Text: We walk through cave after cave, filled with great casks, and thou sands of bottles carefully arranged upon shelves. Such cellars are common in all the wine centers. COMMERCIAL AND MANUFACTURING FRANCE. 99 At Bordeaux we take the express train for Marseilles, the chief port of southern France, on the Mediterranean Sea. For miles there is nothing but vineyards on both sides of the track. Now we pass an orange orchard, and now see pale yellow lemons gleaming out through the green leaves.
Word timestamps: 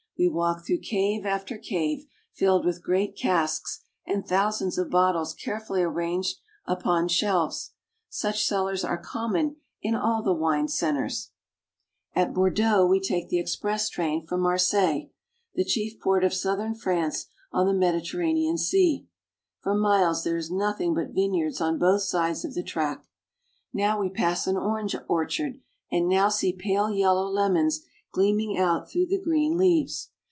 We 0.17 0.27
walk 0.27 0.67
through 0.67 0.81
cave 0.81 1.25
after 1.25 1.57
cave, 1.57 2.05
filled 2.31 2.63
with 2.63 2.83
great 2.83 3.15
casks, 3.17 3.81
and 4.05 4.23
thou 4.23 4.51
sands 4.51 4.77
of 4.77 4.91
bottles 4.91 5.33
carefully 5.33 5.81
arranged 5.81 6.37
upon 6.67 7.07
shelves. 7.07 7.71
Such 8.07 8.45
cellars 8.45 8.83
are 8.83 8.99
common 8.99 9.55
in 9.81 9.95
all 9.95 10.21
the 10.21 10.31
wine 10.31 10.67
centers. 10.67 11.31
COMMERCIAL 12.13 12.13
AND 12.13 12.37
MANUFACTURING 12.37 12.37
FRANCE. 12.37 12.59
99 12.77 12.85
At 12.85 12.85
Bordeaux 12.85 12.87
we 12.91 12.99
take 12.99 13.29
the 13.29 13.39
express 13.39 13.89
train 13.89 14.27
for 14.27 14.37
Marseilles, 14.37 15.09
the 15.55 15.65
chief 15.65 15.99
port 15.99 16.23
of 16.23 16.35
southern 16.35 16.75
France, 16.75 17.25
on 17.51 17.65
the 17.65 17.73
Mediterranean 17.73 18.59
Sea. 18.59 19.07
For 19.61 19.73
miles 19.73 20.23
there 20.23 20.37
is 20.37 20.51
nothing 20.51 20.93
but 20.93 21.15
vineyards 21.15 21.59
on 21.59 21.79
both 21.79 22.03
sides 22.03 22.45
of 22.45 22.53
the 22.53 22.61
track. 22.61 23.07
Now 23.73 23.99
we 23.99 24.07
pass 24.07 24.45
an 24.45 24.55
orange 24.57 24.95
orchard, 25.07 25.59
and 25.91 26.07
now 26.07 26.29
see 26.29 26.53
pale 26.53 26.91
yellow 26.91 27.25
lemons 27.27 27.81
gleaming 28.13 28.57
out 28.57 28.91
through 28.91 29.05
the 29.07 29.17
green 29.17 29.55
leaves. 29.57 30.09